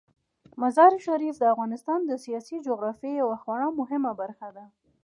[0.61, 4.65] مزارشریف د افغانستان د سیاسي جغرافیې یوه خورا مهمه برخه ده.